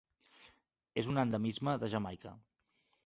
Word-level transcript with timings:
És 1.01 1.11
un 1.13 1.23
endemisme 1.25 1.77
de 1.85 1.91
Jamaica. 1.95 2.33